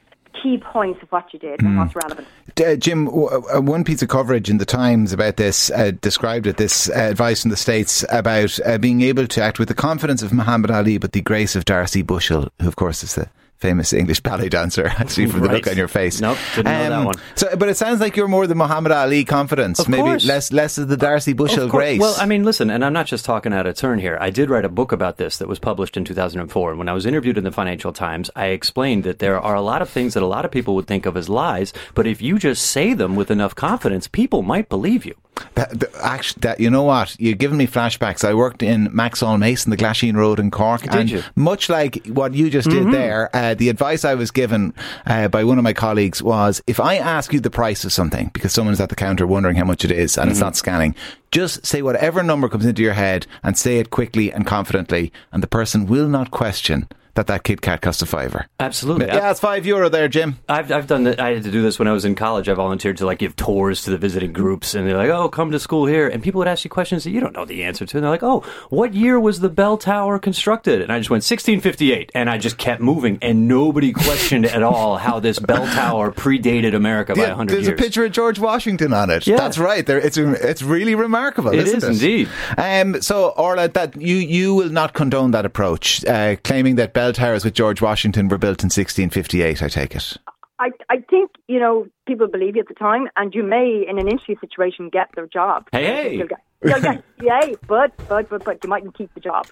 key 0.46 0.58
points 0.60 1.02
of 1.02 1.12
what 1.12 1.34
you 1.34 1.40
did 1.40 1.62
and 1.64 1.78
what's 1.78 1.96
relevant. 1.96 2.28
Uh, 2.64 2.76
Jim, 2.76 3.06
w- 3.06 3.28
uh, 3.28 3.60
one 3.60 3.84
piece 3.84 4.04
of 4.04 4.10
coverage 4.10 4.48
in 4.48 4.60
the 4.60 4.66
Times 4.66 5.12
about 5.12 5.38
this 5.38 5.72
uh, 5.72 5.92
described 6.02 6.46
it, 6.46 6.58
this 6.58 6.88
uh, 6.90 6.94
advice 6.94 7.42
from 7.42 7.50
the 7.50 7.58
States 7.58 8.06
about 8.12 8.60
uh, 8.64 8.78
being 8.78 9.02
able 9.02 9.26
to 9.26 9.42
act 9.42 9.58
with 9.58 9.68
the 9.68 9.74
confidence 9.74 10.22
of 10.22 10.32
Muhammad 10.32 10.70
Ali 10.70 11.00
but 11.00 11.14
the 11.14 11.22
grace 11.22 11.56
of 11.56 11.66
Darcey 11.66 12.04
Bussell, 12.04 12.50
who, 12.62 12.68
of 12.68 12.76
course, 12.76 13.04
is 13.04 13.16
the 13.16 13.28
famous 13.66 13.94
English 13.94 14.20
ballet 14.28 14.50
dancer. 14.50 14.92
I 14.98 15.06
see 15.08 15.26
from 15.26 15.42
the 15.42 15.48
Right. 15.48 15.56
look 15.56 15.68
on 15.68 15.78
your 15.78 15.88
face. 15.88 16.22
Nope, 16.22 16.38
didn't 16.56 16.72
know 16.72 16.84
that 16.90 16.92
um, 16.92 17.06
one. 17.06 17.16
So, 17.36 17.56
but 17.56 17.68
it 17.70 17.78
sounds 17.78 18.00
like 18.00 18.16
you're 18.16 18.28
more 18.28 18.46
the 18.48 18.56
Muhammad 18.56 18.92
Ali 18.92 19.26
confidence, 19.26 19.80
Of 19.80 19.90
maybe 19.90 20.04
course. 20.04 20.26
less 20.26 20.52
less 20.52 20.78
of 20.78 20.88
the 20.88 20.98
Darcey 20.98 21.34
Bussell 21.36 21.70
grace. 21.70 22.00
Well, 22.00 22.16
I 22.20 22.26
mean, 22.26 22.44
listen, 22.44 22.70
and 22.70 22.84
I'm 22.86 22.94
not 22.94 23.06
just 23.08 23.26
talking 23.26 23.54
out 23.54 23.66
of 23.68 23.76
turn 23.76 24.00
here. 24.00 24.18
I 24.22 24.30
did 24.30 24.50
write 24.50 24.66
a 24.66 24.70
book 24.70 24.92
about 24.92 25.18
this 25.18 25.38
that 25.40 25.48
was 25.48 25.60
published 25.60 25.98
in 25.98 26.06
2004. 26.06 26.70
And 26.72 26.80
when 26.80 26.90
I 26.90 26.94
was 26.94 27.06
interviewed 27.06 27.38
in 27.38 27.44
the 27.44 27.52
Financial 27.52 27.92
Times, 27.94 28.30
I 28.36 28.48
explained 28.48 29.04
that 29.04 29.20
there 29.20 29.40
are 29.40 29.56
a 29.56 29.62
lot 29.62 29.82
of 29.82 29.90
things 29.90 30.14
that 30.14 30.24
a 30.24 30.28
lot 30.36 30.46
of 30.46 30.52
people 30.52 30.76
would 30.76 30.88
think 30.88 31.06
of 31.06 31.18
as 31.18 31.28
lies, 31.30 31.74
but 31.94 32.06
if 32.08 32.22
you 32.22 32.38
just 32.40 32.62
say 32.68 32.94
them 32.94 33.16
with 33.16 33.32
enough 33.32 33.56
confidence, 33.56 34.08
people 34.08 34.42
might 34.42 34.70
believe 34.70 35.06
you. 35.06 35.16
That, 35.56 35.80
that- 35.80 35.94
actually, 36.02 36.40
that 36.42 36.60
you 36.60 36.70
know 36.70 36.84
what 36.84 37.16
you're 37.20 37.36
giving 37.36 37.58
me 37.58 37.68
flashbacks. 37.68 38.24
I 38.24 38.34
worked 38.34 38.64
in 38.64 38.88
Maxol 38.90 39.38
Mason, 39.40 39.70
the 39.70 39.78
Glasheen 39.78 40.16
Road 40.16 40.40
in 40.40 40.52
Cork, 40.52 40.82
Did 40.84 40.96
and 40.96 41.10
you? 41.10 41.20
Mm-hmm. 41.20 41.42
much 41.44 41.70
like 41.70 42.06
what 42.08 42.34
you 42.34 42.50
just 42.50 42.70
did 42.70 42.92
there, 42.92 43.30
uh, 43.36 43.54
the 43.54 43.70
advice 43.70 44.06
I 44.06 44.16
was 44.16 44.32
given 44.32 44.74
uh, 45.06 45.28
by 45.28 45.44
one 45.44 45.58
of 45.58 45.64
my 45.64 45.74
colleagues 45.74 46.22
was: 46.24 46.62
if 46.68 46.80
I 46.80 46.96
ask 46.98 47.34
you 47.34 47.40
the 47.40 47.50
price 47.50 47.84
of 47.86 47.92
something 47.94 48.30
because 48.34 48.54
someone's 48.54 48.80
at 48.82 48.90
the 48.90 48.96
counter 48.96 49.26
wondering 49.28 49.56
how 49.56 49.66
much 49.66 49.84
it 49.86 49.92
is 49.92 50.18
and 50.18 50.30
it's 50.30 50.40
Mm-hmm. 50.40 50.46
not 50.46 50.56
scanning, 50.56 50.96
just 51.32 51.66
say 51.66 51.82
whatever 51.82 52.24
number 52.24 52.48
comes 52.50 52.66
into 52.66 52.82
your 52.82 52.94
head 52.94 53.28
and 53.44 53.58
say 53.58 53.78
it 53.80 53.90
quickly 53.90 54.32
and 54.32 54.46
confidently, 54.46 55.12
and 55.32 55.42
the 55.44 55.48
person 55.48 55.86
will 55.86 56.08
not 56.08 56.32
question 56.32 56.88
that 57.16 57.28
that 57.28 57.44
Kit 57.44 57.62
Kat 57.62 57.82
cost 57.82 58.02
a 58.02 58.06
fiver. 58.06 58.46
Absolutely. 58.60 59.08
Yeah, 59.08 59.32
it's 59.32 59.40
five 59.40 59.66
euro 59.66 59.90
there, 59.90 60.08
Jim. 60.08 60.38
I've 60.48 60.72
I've 60.72 60.88
done 60.88 61.04
that. 61.06 61.20
I 61.20 61.32
had 61.34 61.44
to 61.44 61.52
do 61.52 61.62
this 61.62 61.80
when 61.80 61.88
I 61.88 61.92
was 61.92 62.06
in 62.06 62.16
college. 62.16 62.48
I 62.48 62.54
volunteered 62.54 62.98
to 62.98 63.06
like 63.06 63.20
give 63.20 63.36
tours 63.36 63.84
to 63.84 63.92
the 63.92 63.98
visiting 63.98 64.34
groups, 64.34 64.74
and 64.76 64.88
they're 64.88 64.98
like, 64.98 65.10
"Oh, 65.10 65.28
come 65.30 65.52
to 65.52 65.60
school 65.60 65.86
here," 65.86 66.08
and 66.08 66.22
people 66.22 66.40
would 66.40 66.48
ask 66.48 66.64
you 66.64 66.70
questions 66.70 67.04
that 67.04 67.12
you 67.12 67.20
don't 67.20 67.34
know 67.34 67.46
the 67.46 67.64
answer 67.64 67.86
to, 67.86 67.98
and 67.98 68.04
they're 68.04 68.12
like, 68.12 68.24
"Oh, 68.24 68.44
what 68.70 68.94
year 68.94 69.20
was 69.20 69.40
the 69.40 69.50
bell 69.50 69.78
tower 69.78 70.20
constructed?" 70.20 70.82
And 70.82 70.92
I 70.92 71.00
just 71.00 71.10
went 71.10 71.24
1658, 71.24 72.12
and 72.14 72.30
I 72.30 72.38
just 72.38 72.58
kept 72.58 72.82
moving, 72.82 73.18
and 73.22 73.48
nobody 73.48 73.92
questioned 73.94 74.46
at 74.46 74.64
all 74.64 74.98
how 74.98 75.20
this 75.20 75.40
bell 75.40 75.66
tower 75.68 76.12
predated 76.12 76.76
America 76.76 77.14
by 77.16 77.22
Yeah, 77.22 77.28
100 77.30 77.50
there's 77.54 77.58
years. 77.60 77.68
There's 77.68 77.80
a 77.80 77.84
picture 77.84 78.06
of 78.06 78.12
George 78.12 78.40
Washington 78.40 78.94
on 78.94 79.10
it. 79.10 79.26
Yeah. 79.26 79.38
That's 79.38 79.58
right. 79.58 79.86
There, 79.86 80.00
it's 80.00 80.18
it's 80.18 80.62
really 80.62 80.96
remarkable. 80.96 81.52
It 81.54 81.60
isn't 81.68 81.78
is 81.78 81.84
it? 81.84 81.92
indeed. 81.92 82.30
Um, 82.58 83.02
so, 83.02 83.30
Orla, 83.30 83.70
that 83.70 84.00
you 84.00 84.16
you 84.18 84.54
will 84.56 84.70
not 84.70 84.94
condone 84.94 85.32
that 85.32 85.46
approach, 85.46 86.04
uh, 86.06 86.36
claiming 86.44 86.76
that 86.76 86.94
bell 86.94 87.05
towers 87.12 87.44
with 87.46 87.54
George 87.54 87.82
Washington 87.82 88.28
were 88.28 88.38
built 88.38 88.64
in 88.64 88.68
1658. 88.68 89.62
I 89.62 89.68
take 89.68 89.96
it. 89.96 90.18
I, 90.60 90.70
I 90.90 90.98
think, 91.10 91.32
you 91.48 91.60
know, 91.60 91.88
people 92.08 92.28
believe 92.28 92.56
you 92.56 92.62
at 92.62 92.68
the 92.68 92.74
time, 92.74 93.10
and 93.18 93.34
you 93.34 93.44
may, 93.44 93.86
in 93.88 94.00
an 94.00 94.08
interview 94.08 94.36
situation, 94.40 94.90
get 94.90 95.10
their 95.16 95.28
job. 95.28 95.68
Hey, 95.72 95.86
hey. 95.86 96.16
You'll 96.16 96.28
get, 96.28 96.42
you'll 96.64 96.82
get, 96.82 97.04
yay, 97.22 97.56
but, 97.68 97.92
but, 98.08 98.30
but, 98.30 98.46
but 98.46 98.64
you 98.64 98.70
mightn't 98.70 98.98
keep 98.98 99.14
the 99.14 99.20
job. 99.20 99.48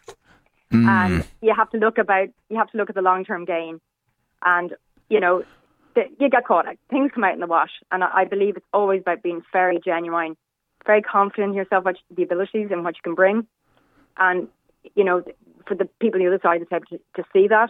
Hmm. 0.71 0.87
And 0.87 1.27
you 1.41 1.53
have 1.55 1.69
to 1.71 1.77
look 1.77 1.97
about, 1.97 2.29
you 2.49 2.57
have 2.57 2.69
to 2.71 2.77
look 2.77 2.89
at 2.89 2.95
the 2.95 3.01
long 3.01 3.25
term 3.25 3.45
gain. 3.45 3.81
And, 4.45 4.73
you 5.09 5.19
know, 5.19 5.43
the, 5.95 6.03
you 6.19 6.29
get 6.29 6.45
caught 6.45 6.67
out. 6.67 6.77
Things 6.89 7.11
come 7.13 7.23
out 7.23 7.33
in 7.33 7.41
the 7.41 7.47
wash. 7.47 7.71
And 7.91 8.03
I, 8.03 8.09
I 8.13 8.25
believe 8.25 8.55
it's 8.55 8.65
always 8.73 9.01
about 9.01 9.21
being 9.21 9.41
very 9.51 9.79
genuine, 9.83 10.37
very 10.85 11.01
confident 11.01 11.51
in 11.51 11.57
yourself, 11.57 11.83
what 11.83 11.97
you, 12.09 12.15
the 12.15 12.23
abilities 12.23 12.69
and 12.71 12.83
what 12.83 12.95
you 12.95 13.01
can 13.03 13.15
bring. 13.15 13.45
And, 14.17 14.47
you 14.95 15.03
know, 15.03 15.23
for 15.67 15.75
the 15.75 15.85
people 15.99 16.19
on 16.19 16.25
the 16.25 16.33
other 16.33 16.39
side 16.41 16.61
of 16.61 16.67
the 16.69 16.75
table 16.75 16.85
to, 16.91 17.21
to 17.21 17.29
see 17.33 17.47
that, 17.47 17.69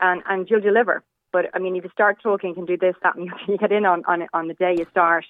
and, 0.00 0.22
and 0.28 0.48
you'll 0.50 0.60
deliver. 0.60 1.02
But 1.32 1.50
I 1.54 1.58
mean, 1.58 1.76
if 1.76 1.84
you 1.84 1.90
start 1.90 2.18
talking, 2.22 2.50
you 2.50 2.54
can 2.54 2.64
do 2.66 2.76
this, 2.76 2.94
that, 3.02 3.16
and 3.16 3.30
you, 3.48 3.58
get 3.58 3.72
in 3.72 3.84
on, 3.84 4.04
on 4.06 4.26
on 4.32 4.48
the 4.48 4.54
day 4.54 4.74
you 4.78 4.86
start. 4.90 5.24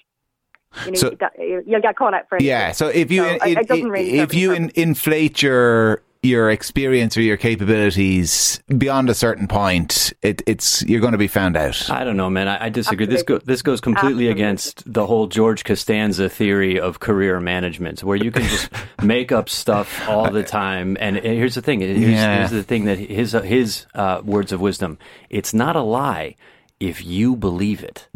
You 0.85 0.93
know, 0.93 0.97
So- 0.97 1.11
you, 1.11 1.17
that, 1.21 1.33
you'll 1.67 1.81
get 1.81 1.97
caught 1.97 2.15
out 2.15 2.29
for 2.29 2.37
it. 2.37 2.43
Yeah. 2.43 2.73
So 2.73 2.89
if 2.89 3.11
you 3.11 3.23
So 3.23 3.31
it, 3.31 3.59
it- 3.59 3.71
it 3.71 3.85
really 3.89 4.19
if 4.19 4.35
you 4.35 4.53
in, 4.53 4.71
inflate 4.75 5.43
your 5.43 6.03
your 6.27 6.51
experience 6.51 7.17
or 7.17 7.23
your 7.23 7.37
capabilities 7.37 8.61
beyond 8.77 9.09
a 9.09 9.15
certain 9.15 9.49
point, 9.49 10.13
it, 10.23 10.43
it's 10.47 10.83
you're 10.83 11.01
going 11.01 11.13
to 11.13 11.19
be 11.19 11.29
found 11.29 11.57
out. 11.57 11.91
I 11.91 12.05
don't 12.05 12.17
know, 12.17 12.29
man. 12.31 12.49
I, 12.49 12.67
I 12.67 12.69
disagree. 12.69 13.07
This 13.07 13.23
go, 13.23 13.39
this 13.39 13.63
goes 13.63 13.81
completely 13.81 14.29
Absolutely. 14.29 14.29
against 14.31 14.93
the 14.93 15.07
whole 15.07 15.27
George 15.27 15.65
Costanza 15.65 16.29
theory 16.29 16.79
of 16.79 17.01
career 17.01 17.41
management, 17.41 18.03
where 18.05 18.17
you 18.17 18.31
can 18.31 18.43
just 18.43 18.71
make 19.03 19.33
up 19.33 19.49
stuff 19.49 20.09
all 20.09 20.31
the 20.31 20.43
time. 20.43 20.97
And 21.01 21.17
here's 21.17 21.55
the 21.55 21.63
thing. 21.63 21.81
Here's, 21.81 21.99
Yeah. 21.99 22.39
here's 22.39 22.51
the 22.51 22.63
thing 22.63 22.85
that 22.87 22.99
his 22.99 23.33
his 23.33 23.87
uh, 23.95 24.21
words 24.25 24.53
of 24.53 24.61
wisdom. 24.61 24.99
It's 25.31 25.55
not 25.55 25.77
a 25.77 25.83
lie 25.83 26.37
if 26.81 27.05
you 27.05 27.37
believe 27.37 27.83
it. 27.83 28.09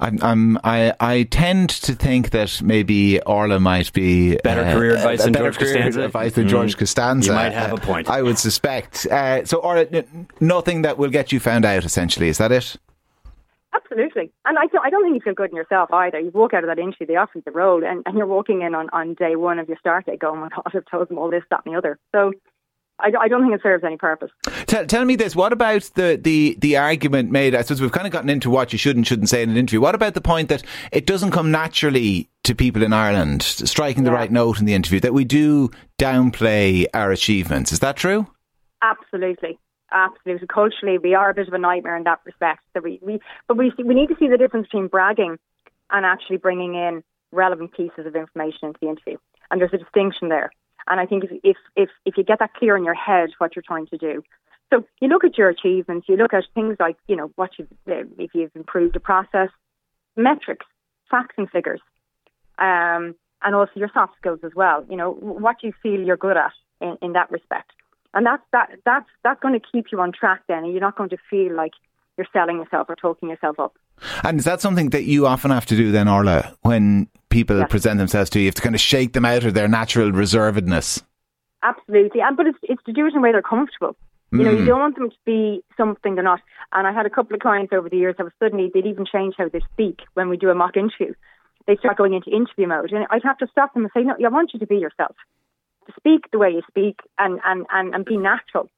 I'm, 0.00 0.18
I'm, 0.22 0.58
I, 0.64 0.94
I 1.00 1.22
tend 1.24 1.70
to 1.70 1.94
think 1.94 2.30
that 2.30 2.60
maybe 2.62 3.20
Orla 3.22 3.58
might 3.60 3.92
be 3.92 4.36
Better 4.44 4.62
career 4.72 4.94
advice 4.96 5.20
a 5.20 5.24
than 5.24 5.32
better 5.32 5.44
George 5.50 5.58
Costanza? 5.58 6.02
Advice 6.04 6.32
than 6.34 6.46
Mm. 6.46 6.50
George 6.50 6.76
Costanza. 6.76 7.28
You 7.30 7.34
might 7.34 7.52
have 7.52 7.72
Uh, 7.72 7.76
a 7.76 7.80
point. 7.80 8.08
I 8.08 8.22
would 8.22 8.38
suspect. 8.38 9.06
Uh, 9.06 9.44
so, 9.44 9.58
Orla, 9.58 9.86
n- 9.92 10.28
nothing 10.40 10.82
that 10.82 10.98
will 10.98 11.10
get 11.10 11.32
you 11.32 11.40
found 11.40 11.64
out. 11.64 11.84
Essentially, 11.84 12.28
is 12.28 12.38
that 12.38 12.52
it? 12.52 12.76
Absolutely. 13.74 14.30
And 14.46 14.58
I 14.58 14.66
don't, 14.66 14.84
I 14.84 14.90
don't 14.90 15.02
think 15.04 15.14
you 15.14 15.20
feel 15.20 15.34
good 15.34 15.50
in 15.50 15.56
yourself 15.56 15.92
either. 15.92 16.18
You 16.18 16.30
walk 16.30 16.54
out 16.54 16.64
of 16.64 16.68
that 16.68 16.78
interview, 16.78 17.06
they 17.06 17.16
offer 17.16 17.32
you 17.36 17.42
the 17.44 17.50
role, 17.52 17.84
and, 17.84 18.02
and 18.06 18.16
you're 18.16 18.26
walking 18.26 18.62
in 18.62 18.74
on, 18.74 18.88
on 18.92 19.14
day 19.14 19.36
one 19.36 19.58
of 19.58 19.68
your 19.68 19.76
start 19.78 20.06
date 20.06 20.20
going, 20.20 20.38
oh 20.38 20.40
my 20.40 20.48
God, 20.48 20.62
I've 20.74 20.84
told 20.90 21.08
them 21.08 21.18
all 21.18 21.30
this, 21.30 21.42
that, 21.50 21.60
and 21.64 21.74
the 21.74 21.78
other. 21.78 21.98
So 22.12 22.32
I, 23.00 23.12
I 23.20 23.28
don't 23.28 23.42
think 23.42 23.54
it 23.54 23.62
serves 23.62 23.84
any 23.84 23.96
purpose. 23.96 24.30
Tell, 24.66 24.84
tell 24.86 25.04
me 25.04 25.16
this: 25.16 25.36
What 25.36 25.52
about 25.52 25.82
the, 25.94 26.18
the 26.20 26.56
the 26.58 26.76
argument 26.76 27.30
made? 27.30 27.54
I 27.54 27.62
suppose 27.62 27.80
we've 27.80 27.92
kind 27.92 28.06
of 28.06 28.12
gotten 28.12 28.30
into 28.30 28.50
what 28.50 28.72
you 28.72 28.78
should 28.78 28.96
and 28.96 29.06
shouldn't 29.06 29.28
say 29.28 29.42
in 29.42 29.50
an 29.50 29.56
interview. 29.56 29.80
What 29.80 29.94
about 29.94 30.14
the 30.14 30.20
point 30.20 30.48
that 30.48 30.62
it 30.92 31.06
doesn't 31.06 31.30
come 31.30 31.50
naturally 31.50 32.28
to 32.44 32.54
people 32.54 32.82
in 32.82 32.92
Ireland, 32.92 33.42
striking 33.42 34.04
the 34.04 34.10
Yeah. 34.10 34.16
right 34.16 34.32
note 34.32 34.58
in 34.58 34.64
the 34.66 34.74
interview, 34.74 35.00
that 35.00 35.14
we 35.14 35.24
do 35.24 35.70
downplay 35.98 36.86
our 36.94 37.10
achievements? 37.12 37.72
Is 37.72 37.80
that 37.80 37.96
true? 37.96 38.26
Absolutely. 38.82 39.58
Absolutely. 39.92 40.46
Culturally, 40.46 40.98
we 40.98 41.14
are 41.14 41.30
a 41.30 41.34
bit 41.34 41.48
of 41.48 41.54
a 41.54 41.58
nightmare 41.58 41.96
in 41.96 42.04
that 42.04 42.20
respect. 42.24 42.60
We, 42.82 42.98
we, 43.02 43.20
but 43.46 43.56
we, 43.56 43.72
see, 43.76 43.82
we 43.82 43.94
need 43.94 44.08
to 44.08 44.16
see 44.18 44.28
the 44.28 44.36
difference 44.36 44.66
between 44.66 44.88
bragging 44.88 45.38
and 45.90 46.04
actually 46.04 46.36
bringing 46.36 46.74
in 46.74 47.02
relevant 47.32 47.72
pieces 47.72 48.06
of 48.06 48.14
information 48.14 48.68
into 48.68 48.78
the 48.80 48.88
interview. 48.88 49.16
And 49.50 49.60
there's 49.60 49.72
a 49.72 49.78
distinction 49.78 50.28
there. 50.28 50.50
And 50.90 51.00
I 51.00 51.06
think 51.06 51.24
if, 51.24 51.30
if, 51.42 51.56
if, 51.76 51.90
if 52.04 52.16
you 52.16 52.24
get 52.24 52.38
that 52.38 52.54
clear 52.54 52.76
in 52.76 52.84
your 52.84 52.94
head 52.94 53.30
what 53.38 53.54
you're 53.54 53.62
trying 53.66 53.86
to 53.88 53.98
do, 53.98 54.22
so 54.70 54.84
you 55.00 55.08
look 55.08 55.24
at 55.24 55.38
your 55.38 55.48
achievements, 55.48 56.08
you 56.08 56.16
look 56.16 56.34
at 56.34 56.44
things 56.54 56.76
like, 56.78 56.96
you 57.06 57.16
know, 57.16 57.30
what 57.36 57.50
you've, 57.58 57.68
uh, 57.88 58.04
if 58.18 58.34
you've 58.34 58.54
improved 58.54 58.94
the 58.94 59.00
process, 59.00 59.48
metrics, 60.16 60.66
facts 61.10 61.34
and 61.38 61.48
figures, 61.50 61.80
um, 62.58 63.14
and 63.42 63.54
also 63.54 63.72
your 63.76 63.90
soft 63.94 64.14
skills 64.18 64.40
as 64.42 64.52
well. 64.54 64.84
You 64.90 64.96
know, 64.96 65.12
what 65.12 65.62
you 65.62 65.72
feel 65.82 66.00
you're 66.00 66.16
good 66.16 66.36
at 66.36 66.52
in, 66.80 66.98
in 67.00 67.12
that 67.12 67.30
respect. 67.30 67.70
And 68.14 68.26
that's 68.26 68.42
that 68.52 68.70
that's 68.84 69.08
that's 69.22 69.40
going 69.40 69.54
to 69.54 69.66
keep 69.72 69.86
you 69.92 70.00
on 70.00 70.12
track 70.12 70.42
then, 70.48 70.64
and 70.64 70.72
you're 70.72 70.80
not 70.80 70.96
going 70.96 71.10
to 71.10 71.18
feel 71.30 71.54
like 71.54 71.72
you're 72.18 72.26
selling 72.32 72.56
yourself 72.58 72.88
or 72.90 72.96
talking 72.96 73.28
yourself 73.30 73.58
up. 73.58 73.74
And 74.24 74.38
is 74.38 74.44
that 74.44 74.60
something 74.60 74.90
that 74.90 75.04
you 75.04 75.26
often 75.26 75.50
have 75.50 75.64
to 75.66 75.76
do 75.76 75.90
then, 75.92 76.08
Orla, 76.08 76.54
when 76.62 77.08
people 77.30 77.58
Yeah. 77.58 77.66
present 77.66 77.98
themselves 77.98 78.28
to 78.30 78.38
you? 78.38 78.44
You 78.44 78.48
have 78.48 78.54
to 78.56 78.62
kind 78.62 78.74
of 78.74 78.80
shake 78.80 79.12
them 79.14 79.24
out 79.24 79.44
of 79.44 79.54
their 79.54 79.68
natural 79.68 80.10
reservedness. 80.10 81.02
Absolutely, 81.62 82.20
and 82.20 82.36
but 82.36 82.46
it's 82.46 82.58
it's 82.62 82.82
to 82.84 82.92
do 82.92 83.06
it 83.06 83.12
in 83.12 83.18
a 83.18 83.20
way 83.20 83.32
they're 83.32 83.42
comfortable. 83.42 83.96
You 84.30 84.44
know, 84.44 84.50
you 84.50 84.66
don't 84.66 84.78
want 84.78 84.96
them 84.96 85.08
to 85.08 85.16
be 85.24 85.64
something 85.76 86.14
they're 86.14 86.22
not. 86.22 86.40
And 86.74 86.86
I 86.86 86.92
had 86.92 87.06
a 87.06 87.10
couple 87.10 87.34
of 87.34 87.40
clients 87.40 87.72
over 87.72 87.88
the 87.88 87.96
years 87.96 88.14
that 88.18 88.24
have 88.24 88.32
suddenly 88.38 88.70
they'd 88.72 88.84
even 88.84 89.06
change 89.06 89.36
how 89.38 89.48
they 89.48 89.60
speak 89.72 90.00
when 90.12 90.28
we 90.28 90.36
do 90.36 90.50
a 90.50 90.54
mock 90.54 90.76
interview. 90.76 91.14
they 91.66 91.76
start 91.76 91.96
going 91.96 92.12
into 92.12 92.30
interview 92.30 92.66
mode. 92.66 92.92
And 92.92 93.06
I'd 93.10 93.22
have 93.24 93.38
to 93.38 93.46
stop 93.50 93.72
them 93.72 93.84
and 93.84 93.90
say, 93.94 94.02
no, 94.02 94.14
I 94.22 94.28
want 94.28 94.52
you 94.52 94.60
to 94.60 94.66
be 94.66 94.76
yourself. 94.76 95.16
To 95.86 95.92
speak 95.96 96.30
the 96.30 96.38
way 96.38 96.50
you 96.50 96.62
speak 96.68 97.00
and, 97.18 97.40
and, 97.44 97.64
and, 97.72 97.94
and 97.94 98.04
be 98.04 98.16
natural. 98.18 98.68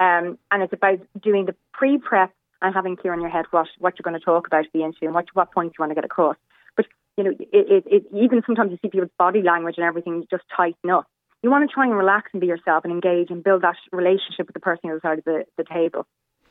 Um, 0.00 0.36
and 0.50 0.62
it's 0.64 0.72
about 0.72 0.98
doing 1.22 1.46
the 1.46 1.54
pre 1.72 1.98
prep 1.98 2.32
and 2.62 2.74
having 2.74 2.96
clear 2.96 3.14
in 3.14 3.20
your 3.20 3.30
head 3.30 3.46
what, 3.50 3.68
what 3.78 3.94
you're 3.98 4.04
going 4.08 4.18
to 4.18 4.24
talk 4.24 4.46
about 4.46 4.64
at 4.66 4.72
the 4.72 4.82
interview 4.82 5.08
and 5.08 5.14
what, 5.14 5.26
what 5.34 5.52
points 5.52 5.76
you 5.78 5.82
want 5.82 5.90
to 5.90 5.94
get 5.94 6.04
across. 6.04 6.36
But, 6.76 6.86
you 7.16 7.24
know, 7.24 7.30
it, 7.30 7.48
it, 7.52 7.84
it, 7.86 8.02
even 8.12 8.42
sometimes 8.46 8.70
you 8.70 8.78
see 8.82 8.88
people's 8.88 9.10
body 9.18 9.42
language 9.42 9.76
and 9.78 9.84
everything 9.84 10.26
just 10.30 10.44
tighten 10.54 10.90
up. 10.90 11.06
You 11.42 11.50
want 11.50 11.68
to 11.68 11.72
try 11.72 11.86
and 11.86 11.96
relax 11.96 12.30
and 12.32 12.40
be 12.40 12.48
yourself 12.48 12.84
and 12.84 12.92
engage 12.92 13.30
and 13.30 13.44
build 13.44 13.62
that 13.62 13.76
relationship 13.92 14.46
with 14.46 14.54
the 14.54 14.60
person 14.60 14.90
on 14.90 14.96
the 14.96 15.00
side 15.00 15.18
of 15.18 15.24
the, 15.24 15.44
the 15.56 15.64
table 15.64 16.06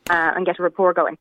uh, 0.09 0.31
and 0.35 0.45
get 0.45 0.59
a 0.59 0.63
rapport 0.63 0.93
going. 0.93 1.17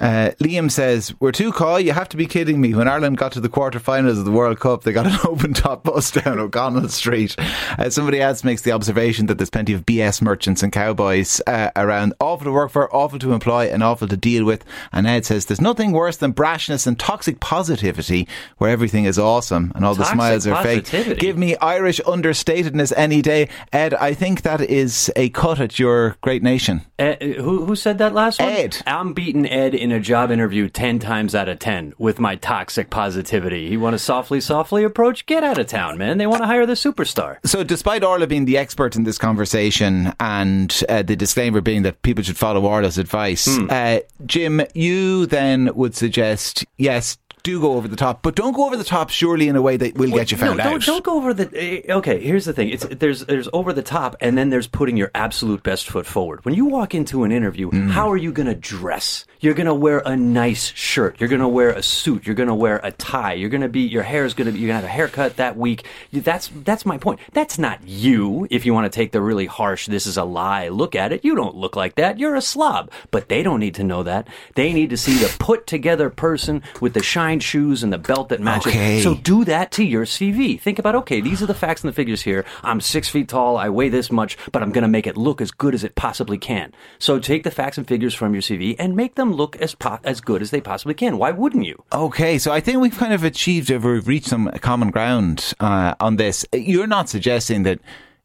Uh, 0.00 0.30
Liam 0.40 0.70
says, 0.70 1.14
We're 1.20 1.32
too 1.32 1.52
coy. 1.52 1.78
You 1.78 1.92
have 1.92 2.08
to 2.10 2.16
be 2.16 2.26
kidding 2.26 2.60
me. 2.60 2.74
When 2.74 2.88
Ireland 2.88 3.18
got 3.18 3.32
to 3.32 3.40
the 3.40 3.48
quarterfinals 3.48 4.18
of 4.18 4.24
the 4.24 4.30
World 4.30 4.58
Cup, 4.58 4.82
they 4.82 4.92
got 4.92 5.06
an 5.06 5.18
open 5.24 5.54
top 5.54 5.84
bus 5.84 6.10
down 6.10 6.38
O'Connell 6.38 6.88
Street. 6.88 7.36
Uh, 7.78 7.90
somebody 7.90 8.20
else 8.20 8.42
makes 8.42 8.62
the 8.62 8.72
observation 8.72 9.26
that 9.26 9.38
there's 9.38 9.50
plenty 9.50 9.72
of 9.72 9.86
BS 9.86 10.20
merchants 10.22 10.62
and 10.62 10.72
cowboys 10.72 11.40
uh, 11.46 11.70
around. 11.76 12.14
Awful 12.20 12.46
to 12.46 12.52
work 12.52 12.70
for, 12.70 12.92
awful 12.94 13.18
to 13.20 13.32
employ, 13.32 13.66
and 13.70 13.82
awful 13.82 14.08
to 14.08 14.16
deal 14.16 14.44
with. 14.44 14.64
And 14.92 15.06
Ed 15.06 15.24
says, 15.26 15.46
There's 15.46 15.60
nothing 15.60 15.92
worse 15.92 16.16
than 16.16 16.32
brashness 16.32 16.86
and 16.86 16.98
toxic 16.98 17.40
positivity 17.40 18.26
where 18.58 18.70
everything 18.70 19.04
is 19.04 19.18
awesome 19.18 19.72
and 19.74 19.84
all 19.84 19.94
toxic 19.94 20.12
the 20.12 20.16
smiles 20.16 20.46
are 20.46 20.54
positivity. 20.54 21.10
fake. 21.10 21.18
Give 21.20 21.38
me 21.38 21.56
Irish 21.56 22.00
understatedness 22.00 22.92
any 22.96 23.22
day. 23.22 23.48
Ed, 23.72 23.94
I 23.94 24.14
think 24.14 24.42
that 24.42 24.60
is 24.60 25.12
a 25.16 25.28
cut 25.30 25.60
at 25.60 25.78
your 25.78 26.16
great 26.22 26.42
nation. 26.42 26.82
Ed, 26.98 27.22
who, 27.22 27.64
who 27.66 27.76
said 27.76 27.98
that 27.98 28.14
last 28.14 28.40
one? 28.40 28.48
Ed. 28.48 28.78
I'm 28.86 29.12
beating 29.12 29.48
Ed 29.48 29.74
in 29.82 29.90
a 29.90 29.98
job 29.98 30.30
interview 30.30 30.68
10 30.68 31.00
times 31.00 31.34
out 31.34 31.48
of 31.48 31.58
10 31.58 31.94
with 31.98 32.20
my 32.20 32.36
toxic 32.36 32.88
positivity. 32.88 33.62
You 33.62 33.80
want 33.80 33.96
a 33.96 33.98
softly, 33.98 34.40
softly 34.40 34.84
approach? 34.84 35.26
Get 35.26 35.42
out 35.42 35.58
of 35.58 35.66
town, 35.66 35.98
man. 35.98 36.18
They 36.18 36.26
want 36.26 36.42
to 36.42 36.46
hire 36.46 36.66
the 36.66 36.74
superstar. 36.74 37.38
So, 37.44 37.64
despite 37.64 38.04
Orla 38.04 38.28
being 38.28 38.44
the 38.44 38.56
expert 38.56 38.94
in 38.94 39.02
this 39.02 39.18
conversation 39.18 40.12
and 40.20 40.82
uh, 40.88 41.02
the 41.02 41.16
disclaimer 41.16 41.60
being 41.60 41.82
that 41.82 42.00
people 42.02 42.22
should 42.22 42.38
follow 42.38 42.64
Orla's 42.64 42.96
advice, 42.96 43.48
uh, 43.48 44.00
Jim, 44.24 44.62
you 44.72 45.26
then 45.26 45.74
would 45.74 45.96
suggest 45.96 46.64
yes, 46.76 47.18
do 47.42 47.60
go 47.60 47.74
over 47.74 47.88
the 47.88 47.96
top, 47.96 48.22
but 48.22 48.34
don't 48.34 48.52
go 48.54 48.66
over 48.66 48.76
the 48.76 48.84
top 48.84 49.10
surely 49.10 49.48
in 49.48 49.56
a 49.56 49.62
way 49.62 49.76
that 49.76 49.94
will 49.96 50.10
get 50.10 50.30
you 50.30 50.36
found 50.36 50.58
no, 50.58 50.64
out. 50.64 50.70
Don't, 50.70 50.84
don't 50.84 51.04
go 51.04 51.16
over 51.16 51.34
the. 51.34 51.50
eh, 51.88 51.92
Okay, 51.92 52.20
here's 52.22 52.44
the 52.44 52.52
thing. 52.52 52.68
It's 52.70 52.84
there's 52.86 53.24
there's 53.26 53.48
over 53.52 53.72
the 53.72 53.82
top, 53.82 54.16
and 54.20 54.36
then 54.38 54.50
there's 54.50 54.66
putting 54.66 54.96
your 54.96 55.10
absolute 55.14 55.62
best 55.62 55.88
foot 55.88 56.06
forward. 56.06 56.44
When 56.44 56.54
you 56.54 56.66
walk 56.66 56.94
into 56.94 57.24
an 57.24 57.32
interview, 57.32 57.70
Mm. 57.70 57.90
how 57.90 58.10
are 58.10 58.16
you 58.16 58.32
going 58.32 58.46
to 58.48 58.54
dress? 58.54 59.24
You're 59.40 59.54
going 59.54 59.66
to 59.66 59.74
wear 59.74 60.02
a 60.06 60.16
nice 60.16 60.72
shirt. 60.76 61.16
You're 61.18 61.28
going 61.28 61.40
to 61.40 61.48
wear 61.48 61.70
a 61.70 61.82
suit. 61.82 62.26
You're 62.26 62.36
going 62.36 62.48
to 62.48 62.54
wear 62.54 62.80
a 62.84 62.92
tie. 62.92 63.32
You're 63.32 63.48
going 63.50 63.62
to 63.62 63.68
be 63.68 63.80
your 63.80 64.04
hair 64.04 64.24
is 64.24 64.34
going 64.34 64.46
to 64.46 64.52
be. 64.52 64.58
You're 64.60 64.68
going 64.68 64.80
to 64.80 64.86
have 64.86 64.90
a 64.90 64.96
haircut 64.96 65.36
that 65.36 65.56
week. 65.56 65.84
That's 66.12 66.48
that's 66.64 66.86
my 66.86 66.96
point. 66.98 67.18
That's 67.32 67.58
not 67.58 67.86
you. 67.86 68.46
If 68.50 68.64
you 68.66 68.72
want 68.74 68.90
to 68.90 68.96
take 68.96 69.10
the 69.12 69.20
really 69.20 69.46
harsh, 69.46 69.86
this 69.86 70.06
is 70.06 70.16
a 70.16 70.22
lie. 70.24 70.68
Look 70.68 70.94
at 70.94 71.12
it. 71.12 71.24
You 71.24 71.34
don't 71.34 71.56
look 71.56 71.74
like 71.74 71.96
that. 71.96 72.18
You're 72.20 72.36
a 72.36 72.40
slob. 72.40 72.90
But 73.10 73.28
they 73.28 73.42
don't 73.42 73.58
need 73.60 73.74
to 73.76 73.84
know 73.84 74.02
that. 74.04 74.28
They 74.54 74.72
need 74.72 74.90
to 74.90 74.96
see 74.96 75.14
the 75.18 75.34
put 75.40 75.66
together 75.66 76.08
person 76.08 76.62
with 76.80 76.94
the 76.94 77.02
shoes 77.40 77.82
and 77.82 77.92
the 77.92 77.98
belt 77.98 78.28
that 78.30 78.40
matches. 78.40 78.72
Okay. 78.72 79.00
So 79.00 79.14
do 79.14 79.44
that 79.44 79.70
to 79.72 79.84
your 79.84 80.04
CV. 80.04 80.60
Think 80.60 80.78
about, 80.78 80.94
okay, 80.96 81.20
these 81.20 81.42
are 81.42 81.46
the 81.46 81.54
facts 81.54 81.82
and 81.82 81.88
the 81.88 81.94
figures 81.94 82.22
here. 82.22 82.44
I'm 82.62 82.80
six 82.80 83.08
feet 83.08 83.28
tall. 83.28 83.56
I 83.56 83.68
weigh 83.68 83.88
this 83.88 84.10
much, 84.10 84.36
but 84.50 84.62
I'm 84.62 84.72
going 84.72 84.82
to 84.82 84.88
make 84.88 85.06
it 85.06 85.16
look 85.16 85.40
as 85.40 85.50
good 85.50 85.74
as 85.74 85.84
it 85.84 85.94
possibly 85.94 86.38
can. 86.38 86.72
So 86.98 87.18
take 87.18 87.44
the 87.44 87.50
facts 87.50 87.78
and 87.78 87.86
figures 87.86 88.14
from 88.14 88.34
your 88.34 88.42
CV 88.42 88.76
and 88.78 88.96
make 88.96 89.14
them 89.14 89.32
look 89.32 89.56
as 89.56 89.74
po- 89.74 90.00
as 90.04 90.20
good 90.20 90.42
as 90.42 90.50
they 90.50 90.60
possibly 90.60 90.94
can. 90.94 91.18
Why 91.18 91.30
wouldn't 91.30 91.64
you? 91.64 91.82
Okay, 91.92 92.38
so 92.38 92.52
I 92.52 92.60
think 92.60 92.80
we've 92.80 92.96
kind 92.96 93.12
of 93.12 93.24
achieved, 93.24 93.70
or 93.70 93.78
we've 93.78 94.08
reached 94.08 94.28
some 94.28 94.50
common 94.60 94.90
ground 94.90 95.54
uh, 95.60 95.94
on 96.00 96.16
this. 96.16 96.44
You're 96.52 96.86
not 96.86 97.08
suggesting 97.08 97.62
that 97.64 97.80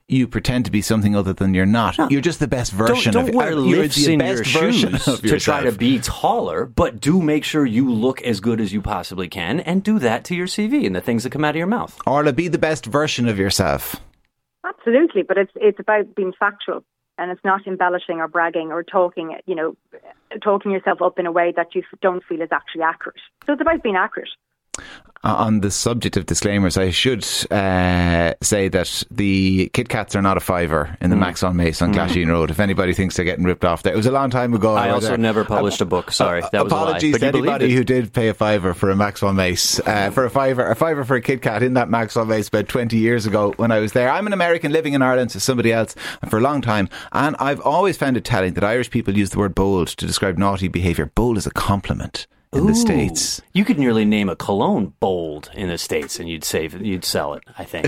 you 0.07 0.27
pretend 0.27 0.65
to 0.65 0.71
be 0.71 0.81
something 0.81 1.15
other 1.15 1.33
than 1.33 1.53
you're 1.53 1.65
not. 1.65 2.11
You're 2.11 2.21
just 2.21 2.39
the 2.39 2.47
best 2.47 2.75
Don't, 2.77 2.87
version 2.87 3.13
don't 3.13 3.29
of 3.29 3.35
wear 3.35 3.51
you're 3.51 3.59
lifts 3.59 4.05
the 4.05 4.13
in 4.13 4.19
best 4.19 4.53
your 4.53 4.63
version 4.63 4.91
shoes 4.91 5.07
of 5.07 5.21
to 5.21 5.39
try 5.39 5.63
to 5.63 5.71
be 5.73 5.99
taller, 5.99 6.65
but 6.65 7.01
do 7.01 7.21
make 7.21 7.43
sure 7.43 7.65
you 7.65 7.91
look 7.91 8.21
as 8.21 8.39
good 8.39 8.61
as 8.61 8.71
you 8.71 8.81
possibly 8.81 9.27
can 9.27 9.59
and 9.59 9.83
do 9.83 9.99
that 9.99 10.23
to 10.25 10.35
your 10.35 10.47
CV 10.47 10.85
and 10.85 10.95
the 10.95 11.01
things 11.01 11.23
that 11.23 11.31
come 11.31 11.43
out 11.43 11.51
of 11.51 11.55
your 11.57 11.67
mouth. 11.67 11.99
Orla, 12.07 12.31
be 12.31 12.47
the 12.47 12.57
best 12.57 12.85
version 12.85 13.27
of 13.27 13.37
yourself. 13.37 13.97
Absolutely, 14.63 15.23
but 15.23 15.37
it's 15.37 15.51
it's 15.55 15.79
about 15.79 16.15
being 16.15 16.33
factual 16.39 16.83
and 17.17 17.31
it's 17.31 17.43
not 17.43 17.65
embellishing 17.67 18.19
or 18.19 18.27
bragging 18.27 18.71
or 18.71 18.83
talking, 18.83 19.37
you 19.45 19.55
know, 19.55 19.75
talking 20.43 20.71
yourself 20.71 21.01
up 21.01 21.19
in 21.19 21.25
a 21.25 21.31
way 21.31 21.51
that 21.55 21.73
you 21.73 21.83
don't 22.01 22.23
feel 22.23 22.41
is 22.41 22.49
actually 22.51 22.83
accurate. 22.83 23.19
So 23.45 23.53
it's 23.53 23.61
about 23.61 23.83
being 23.83 23.95
accurate. 23.95 24.29
Uh, 25.23 25.33
on 25.33 25.61
the 25.61 25.71
subject 25.71 26.15
of 26.15 26.27
disclaimers, 26.27 26.77
I 26.77 26.91
should 26.91 27.25
uh, 27.51 28.33
say 28.39 28.67
that 28.69 29.03
the 29.09 29.67
Kit 29.73 29.89
Kats 29.89 30.15
are 30.15 30.21
not 30.21 30.37
a 30.37 30.39
fiver 30.39 30.95
in 31.01 31.09
the 31.09 31.15
Mm. 31.15 31.23
Maxol 31.33 31.55
Mace 31.55 31.81
on 31.81 31.91
Glasheen 31.91 32.29
Road. 32.29 32.51
If 32.51 32.59
anybody 32.59 32.93
thinks 32.93 33.15
they're 33.15 33.25
getting 33.25 33.43
ripped 33.43 33.65
off 33.65 33.81
there, 33.81 33.93
it 33.93 33.97
was 33.97 34.05
a 34.05 34.11
long 34.11 34.29
time 34.29 34.53
ago. 34.53 34.75
I 34.75 34.85
was 34.87 34.93
also 35.03 35.07
there. 35.09 35.17
never 35.17 35.43
published 35.43 35.81
a 35.81 35.85
book. 35.85 36.11
Sorry, 36.11 36.41
that 36.51 36.63
was 36.63 36.71
a 36.71 36.75
lie. 36.75 36.81
Apologies 36.83 37.17
to 37.17 37.25
anybody 37.27 37.73
who 37.73 37.83
did 37.83 38.13
pay 38.13 38.27
a 38.29 38.33
fiver 38.35 38.75
for 38.75 38.91
a 38.91 38.93
Maxol 38.95 39.33
Mace. 39.35 39.79
Uh, 39.79 40.11
for 40.11 40.23
a 40.23 40.29
fiver, 40.29 40.69
a 40.69 40.75
fiver 40.75 41.03
for 41.03 41.15
a 41.15 41.21
Kit 41.21 41.41
Kat 41.41 41.63
in 41.63 41.73
that 41.73 41.89
Maxol 41.89 42.25
Mace 42.27 42.47
about 42.47 42.67
20 42.67 42.95
years 42.95 43.25
ago 43.25 43.53
when 43.57 43.71
I 43.71 43.79
was 43.79 43.93
there. 43.93 44.11
I'm 44.11 44.27
an 44.27 44.33
American 44.33 44.71
living 44.71 44.93
in 44.93 45.01
Ireland, 45.01 45.31
so 45.31 45.39
somebody 45.39 45.73
else 45.73 45.95
for 46.29 46.37
a 46.37 46.41
long 46.41 46.61
time. 46.61 46.87
And 47.11 47.35
I've 47.39 47.59
always 47.61 47.97
found 47.97 48.17
it 48.17 48.23
telling 48.23 48.53
that 48.53 48.63
Irish 48.63 48.91
people 48.91 49.17
use 49.17 49.31
the 49.31 49.39
word 49.39 49.55
bold 49.55 49.87
to 49.87 50.05
describe 50.05 50.37
naughty 50.37 50.67
behaviour. 50.67 51.07
Bold 51.07 51.37
is 51.39 51.47
a 51.47 51.51
compliment 51.51 52.27
in 52.53 52.65
the 52.65 52.75
States. 52.75 53.41
You 53.53 53.65
could 53.65 53.77
nearly 53.77 54.05
name 54.05 54.29
a 54.29 54.35
cologne 54.35 54.93
bold 54.99 55.49
in 55.53 55.67
the 55.67 55.77
states, 55.77 56.19
and 56.19 56.29
you'd 56.29 56.43
save 56.43 56.81
you'd 56.81 57.03
sell 57.05 57.33
it. 57.33 57.43
I 57.57 57.63
think 57.65 57.87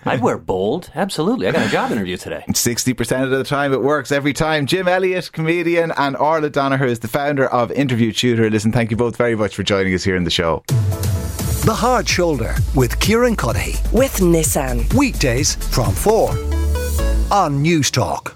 I'd 0.06 0.22
wear 0.22 0.38
bold. 0.38 0.90
Absolutely, 0.94 1.46
I 1.46 1.52
got 1.52 1.66
a 1.66 1.70
job 1.70 1.92
interview 1.92 2.16
today. 2.16 2.44
60% 2.48 3.22
of 3.24 3.30
the 3.30 3.44
time 3.44 3.72
it 3.72 3.82
works 3.82 4.10
every 4.10 4.32
time. 4.32 4.66
Jim 4.66 4.88
Elliott, 4.88 5.30
comedian, 5.32 5.92
and 5.96 6.16
Orla 6.16 6.50
Donagher 6.50 6.86
is 6.86 7.00
the 7.00 7.08
founder 7.08 7.46
of 7.46 7.70
Interview 7.72 8.12
Tutor. 8.12 8.48
Listen, 8.50 8.72
thank 8.72 8.90
you 8.90 8.96
both 8.96 9.16
very 9.16 9.34
much 9.36 9.54
for 9.54 9.62
joining 9.62 9.94
us 9.94 10.02
here 10.04 10.16
in 10.16 10.24
the 10.24 10.30
show. 10.30 10.62
The 11.64 11.74
Hard 11.74 12.08
Shoulder 12.08 12.54
with 12.74 12.98
Kieran 12.98 13.36
Cuddihy. 13.36 13.76
with 13.92 14.16
Nissan. 14.16 14.92
Weekdays 14.94 15.54
from 15.54 15.94
4 15.94 16.30
on 17.30 17.62
Newstalk. 17.62 18.34